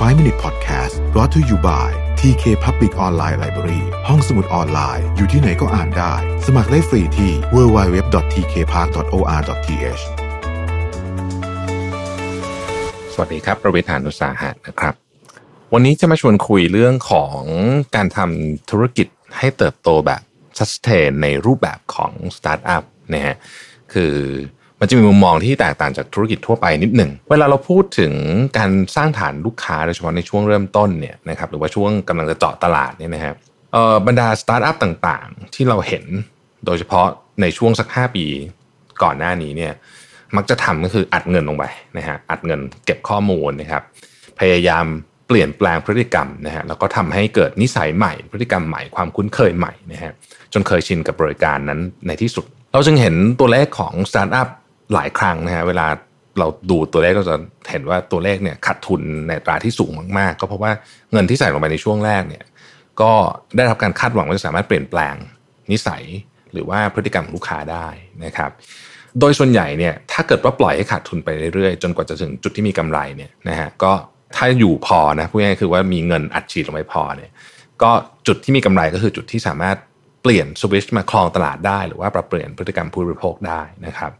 [0.00, 1.88] 5 Minute Podcast brought to you by
[2.20, 6.12] TK Public Online Library ห้องสมุดออนไลน์ อยู่ที่ไหนก็อ่านได้
[6.46, 10.02] สมัครได้ฟรีที่ www.tkpark.or.th
[13.12, 14.94] สวัสดีครับ ประเวทานุสาหะนะครับ
[15.72, 17.40] วันนี้จะมาชวนคุยเรื่องของ
[17.94, 19.06] การทำธุรกิจ
[19.38, 20.22] ให้เติบโตแบบ
[20.58, 22.82] sustain ในรูปแบบของสตาร์ทอัพ
[23.12, 23.36] นะฮะ
[23.92, 24.14] คือ
[24.80, 28.12] มันจะมีมุมมองที่แตกต่างจากธุรกิจทั่วไปนิดหนึ่ง เวลาเราพูดถึง
[28.58, 33.34] การสร้างฐานลูกค้าโดยเฉพาะในช่วงเริ่มต้นเนี่ยนะครับหรือว่าช่วงกำลังจะเจาะตลาดเนี่ยนะฮะ
[33.72, 36.04] เอ่อบรรดาสตาร์ทอัพต่างๆ ที่เราเห็น
[36.66, 37.06] โดยเฉพาะ
[37.40, 38.26] ในช่วงสัก 5 ปี
[39.02, 39.72] ก่อนหน้านี้เนี่ย
[40.36, 41.64] มักจะทำก็คืออัดเงินลงไป
[41.96, 43.82] นะฮะอัดเงินเก็บข้อมูลนะครับ
[44.40, 44.86] พยายาม
[45.26, 50.12] เปลี่ยนแปลงพฤติกรรมนะฮะแล้วก็ทำให้เกิดนิสัยใหม่ พฤติกรรมใหม่ความคุ้นเคยใหม่นะฮะ
[50.52, 54.48] จนเคยชินกับบริการนั้นในที่สุด เราจึงเห็นตัวเลขของสตาร์ทอัพ
[54.94, 55.86] หลายครั้งนะฮะเวลา
[56.38, 57.36] เราดูตัวเลขก็จะ
[57.70, 60.72] เห็นว่าตัวเลขเนี่ยขาดทุนในตราที่สูงมากๆ ก็เพราะว่า
[61.12, 62.44] เงินที่ใส่ลงไปในช่วงแรกเนี่ย
[63.00, 63.12] ก็
[63.56, 65.14] ได้รับการคาดหวังว่าจะสามารถเปลี่ยนแปลง
[65.72, 66.04] นิสัย
[66.52, 67.88] หรือว่าพฤติกรรมของลูกค้าได้
[68.24, 68.50] นะครับ
[69.20, 73.92] โดยส่วนใหญ่เนี่ยถ้าเกิดว่าปล่อยให้ขาดทุนไปเรื่อยๆ จนกว่าจะถึงจุดที่มีกำไรเนี่ยนะฮะก็
[74.36, 77.30] ถ้าอยู่พอนะพูดง่ายๆคือว่ามีเงินอัดฉีดลงไปพอเนี่ย
[77.82, 77.90] ก็
[78.26, 79.76] จุดที่มีกำไรก็คือจุดที่สามารถ
[80.22, 84.12] เปลี่ยนสวิชมาครองตลาดได้ หรือว่าปรับเปลี่ยนพฤติกรรมผู้บริโภคได้นะครับ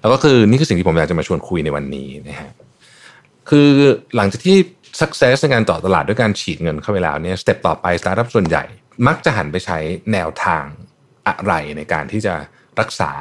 [0.00, 2.50] แล้วก็คือนี่คือสิ่งที่ผมอยากจะมาชวนคุยในวันนี้นะฮะ
[3.50, 3.70] คือ
[4.16, 4.58] หลังจากที่
[5.00, 8.64] success ในการเจาะตลาดด้วยการฉีดเงินเข้าไปแล้วเนี่ย step ต่อไปสตาร์ทอัพส่วนใหญ่
[9.06, 9.78] มักจะหันไปใช้
[10.12, 10.64] แนวทาง
[11.28, 12.34] อะไรในการที่จะ
[12.80, 13.12] รักษา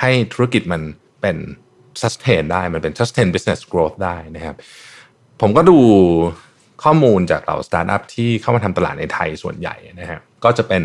[0.00, 0.82] ให้ธุรกิจมัน
[1.20, 1.36] เป็น
[2.02, 4.56] sustain ได้มันเป็น sustain business growth ได้นะครับ
[5.40, 5.78] ผมก็ดู
[6.84, 10.82] ข้อมูลจากเหล่าสตาร์ทอัพที่เข้ามาทำตลาดในไทยส่วนใหญ่นะฮะก็จะเป็น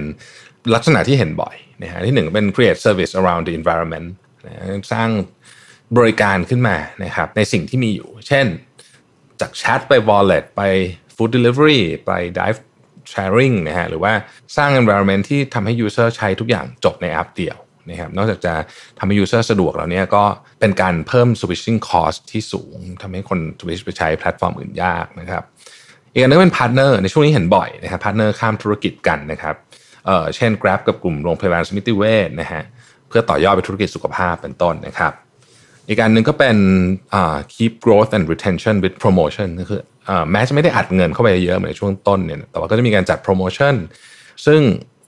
[0.74, 4.08] ลักษณะที่เห็นบ่อยนะฮะที่หนึ่งเป็น create service around the environment
[4.46, 4.54] นะ
[4.94, 5.10] สร้าง
[5.98, 8.46] บริการขึ้นมานะครับในสิ่งที่มีอยู่ เช่น
[9.42, 10.62] จากแชทไป wallet ไป
[11.16, 12.60] food delivery ไป ride
[13.12, 14.14] sharing นะฮะหรือว่า
[14.58, 17.58] สร้าง environment ที่ทำให้ user ใช้ทุกอย่างจบในแอปเดียว
[17.90, 18.54] นะครับนอกจากจะ
[19.00, 20.24] ทำให้ user สะดวกแล้วเนี่ยก็
[20.60, 25.44] เป็นการเพิ่ม switching cost ที่สูงทำให้คน switch ไปใช้แพลตฟอร์มอื่นยากนะครับ
[26.14, 29.56] อีกอันนึงเป็น partner ในช่วงนี้เห็นบ่อยนะครับ partner ข้ามธุรกิจกันนะครับ
[30.36, 32.64] เช่น Grab กับกลุ่มโรงพยาบาลสมิติเวชนะฮะ
[33.08, 35.14] เพื่อต่อยอดไปธุรกิจสุขภาพเป็นต้นนะครับ
[35.88, 36.58] อีกอันหนึ่งก็เป็น
[37.56, 39.82] keep growth and retention with promotion ก็คือ
[40.32, 43.76] แม้จะไม่ได้อัดเงินเข้าไปเยอะเหมือนในช่วงต้นเนี่ยแต่ว่าก็จะมีการจัด promotion
[44.46, 44.62] ซึ่ง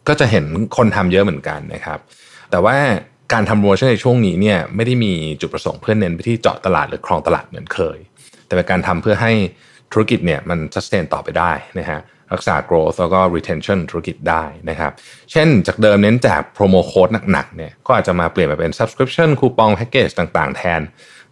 [0.07, 0.45] ก็จะเห็น
[0.77, 1.99] คนทำเยอะเหมือนกันนะครับ
[2.51, 2.77] แต่ว่า
[3.33, 7.97] การทำโปรโมชั่นในช่วงนี้เนี่ยไม่ได้มีจุดประสงค์เพื่อเน้นไปที่เจาะตลาดหรือครองตลาดเหมือนเคย
[8.45, 9.31] แต่เป็นการทำเพื่อให้
[9.91, 11.99] ธุรกิจเนี่ยมัน sustain ต่อไปได้นะฮะ
[12.33, 14.91] รักษา growth แล้วก็ retention ธุรกิจได้นะครับ
[15.31, 20.81] เช่นจากเดิมเน้นแจก promo code หนักๆเนี่ยก็อาจจะมาเปลี่ยนมาเป็น subscription คูปองแพ็กเกจต่างๆ แทน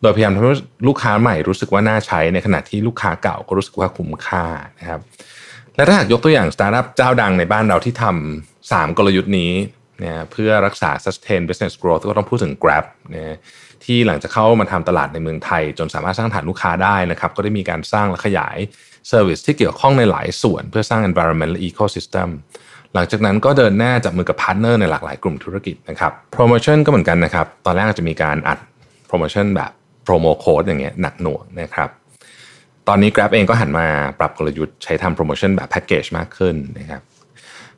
[0.02, 0.54] โดยพยายามทำให้
[0.88, 4.46] ลูกค้าใหม่รู้สึกว่าน่าใช้ในขณะที่ลูกค้าเก่าก็รู้สึกว่าคุ้มค่า
[4.80, 5.00] นะครับ
[5.76, 9.52] และถ้าหากยกตัวอย่างสตาร์ทอัพเจ้าดังในบ้านเราที่ทำสามกลยุทธ์นี้
[10.00, 12.86] เนี่ยเพื่อรักษา sustain business growth ก็ต้องพูดถึง Grab
[13.16, 13.38] นะ
[13.84, 18.58] ที่หลังจากเข้ามาทำตลาดในเมืองไทย จนสามารถสร้างฐานลูกค้าได้นะครับ ก็ได้มีการสร้างและขยาย
[19.08, 22.30] service ที่เกี่ยวข้องในหลายส่วน เพื่อสร้าง environment และ ecosystem
[22.94, 28.60] หลังจากนั้นก็เดินหน้าจับมือกับ partner ในหลากหลายกลุ่มธุรกิจนะครับโปรโมชั่นก็เหมือนกันนะครับ ตอนแรกจะมีการอัด
[29.08, 29.72] โปรโมชั่นแบบ
[30.06, 31.90] promo code อย่างเงี้ยหนักหน่วงนะครับ
[32.88, 33.88] ตอนนี้ Grab เองก็หันมา
[34.20, 37.02] ปรับกลยุทธ์ใช้ทำโปรโมชั่นแบบแพ็กเกจมากขึ้นนะครับ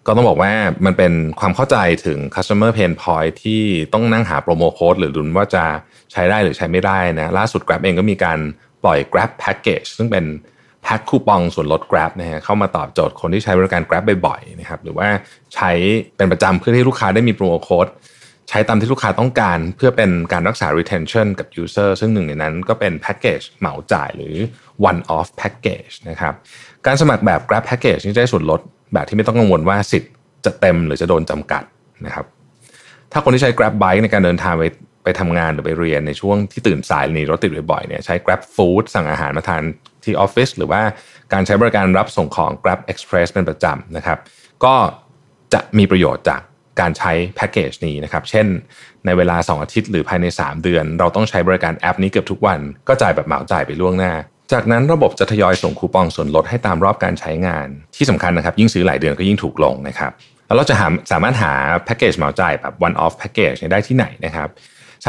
[0.06, 0.52] ก็ต้องบอกว่า
[0.86, 3.62] มันเป็นความเข้าใจถึง customer pain point ที่
[3.94, 5.66] ต้องนั่งหาโปรโมโค้ดหรือดุนว่าจะ
[6.12, 8.40] ใช้ได้หรือใช้ไม่ได้นะล่าสุด Grab เองก็มีการ
[8.84, 10.26] ปล่อย Grab Package ซึ่งเป็น
[10.90, 15.08] แพ็คคูปองส่วนลด Grab นะฮะเข้ามาตอบโจทย์คนที่ใช้บริการ Grab บ่อยๆนะครับหรือว่า
[15.56, 15.72] ใช้
[16.18, 17.88] เป็นประจำเพื่อที่ลูกค้าได้มีโปรโมโค้ด
[18.50, 24.36] ใช้ตามที่ลูกค้าต้องการเพื่อเป็นการรักษา retention กับ user ซึ่งหนึ่งในนั้นก็เป็นแพ็กเกจเหมาจ่ายหรือ
[24.90, 26.34] one off package นะครับ
[26.86, 28.62] การสมัครแบบ Grab Package นี่ได้ส่วนลด
[28.94, 30.12] แบบที่ไม่ต้องกังวลว่าสิทธิ์
[30.46, 31.64] จะเต็มหรือจะโดนจำกัด
[32.06, 32.26] นะครับ
[33.12, 34.64] ถ้าคนที่ใช้ Grab Bike ในการเดินทางไป
[35.04, 39.64] ไปทำงานหรือไปเรียนในช่วงที่ตื่นสายหนีรถติดบ่อยๆเนี่ยใช้ Grab Food สั่งอาหารมาทาน
[40.08, 40.82] ที่ออฟฟิศหรือว่า
[41.34, 44.20] การใช้บริการรับส่งของ Grab Express เป็นประจำนะครับ
[44.64, 44.76] ก็
[45.54, 46.42] จะมีประโยชน์จาก
[46.80, 48.48] การใช้แพ็กเกจนี้นะครับ เช่น
[49.06, 54.14] ในเวลา 2 อาทิตย์หรือภายใน 3 เดือน เราต้องใช้บริการแอปนี้เกือบทุกวัน ก็จ่ายแบบเหมาจ่ายไปล่วงหน้า
[54.54, 60.12] จากนั้นระบบจะทยอยส่งคูปองส่วนลดให้ตามรอบการใช้งาน ที่สำคัญนะครับ ยิ่งซื้อหลายเดือนก็ยิ่งถูกลงนะครับ
[60.48, 61.54] แล้วเราจะหาสามารถหา
[61.86, 64.50] แพ็กเกจเหมาจ่ายแบบ one off package ได้ที่ไหนนะครับ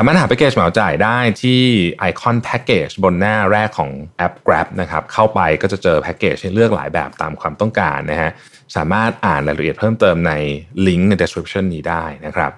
[0.01, 1.61] สามารถหาแพ็กเกจเหมาจ่ายได้ที่
[1.99, 8.31] ไอคอนแพ็กเกจบนหน้าแรกของแอป Grab นะครับเข้าไปก็จะเจอแพ็กเกจให้เลือกหลายแบบตามความต้องการนะฮะ
[8.77, 10.33] สามารถอ่านรายละเอียดเพิ่มเติมใน
[10.87, 12.51] ลิงก์ใน description นี้ได้นะครับ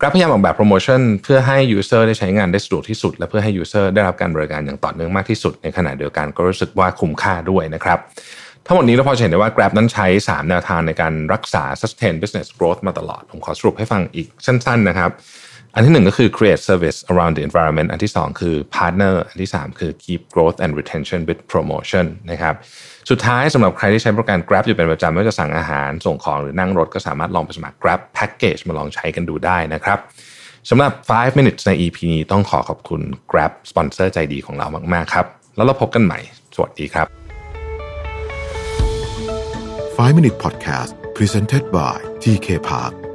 [0.00, 7.98] Grab พยายามออกแบบโปรโมชั่นเพื่อให้ User ได้ใช้งานได้สะดวกที่สุด และเพื่อให้ User ได้รับการบริการอย่างต่อเนื่องมากที่สุด ในขณะเดียวกันก็รู้สึกว่าคุ้มค่าด้วยนะครับ
[8.66, 15.12] ทั้งหมดนี้เราพอจะเห็นได้ว่า Grab นั้นใช้ 3 แนวทางในการรักษา sustain business growth มาตลอด ผมขอสรุปให้ฟังอีกสั้นๆนะครับ
[15.78, 22.06] อันที่หนึ่งก็คือ create service around the environment อันที่สองคือ partner อันที่สามคือ keep growth and retention with promotion
[22.30, 22.54] นะครับ
[23.10, 29.98] สุดท้ายสำหรับใครที่ใช้บริการ Grab อยู่เป็นประจำไม่ว่าจะสั่งอาหารส่งของหรือนั่งรถก็สามารถลองไปสมัคร Grab Package มาลองใช้กันดูได้นะครับ
[30.70, 35.26] สำหรับ 5 minutes ใน EP นี้ต้องขอขอบคุณ Grab สปอนเซอร์ใจดีของเรามาก ๆ ครับ
[35.56, 36.18] แล้วเราพบกันใหม่
[36.54, 37.06] สวัสดีครับ
[39.96, 43.05] 5 Minute Podcast Presented by TK Park